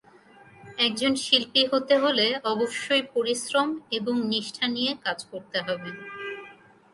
একজন 0.77 1.13
শিল্পী 1.25 1.63
হতে 1.71 1.95
হলে 1.97 2.25
অবশ্যই 2.53 3.03
পরিশ্রম 3.15 3.69
এবং 3.91 4.15
নিষ্ঠা 4.31 4.65
নিয়ে 4.67 4.91
কাজ 5.05 5.19
করতে 5.31 5.57
হবে। 5.65 5.89